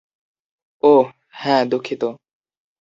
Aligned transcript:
ওহ, 0.83 1.05
হ্যাঁ, 1.33 1.63
দুঃখিত। 1.65 2.03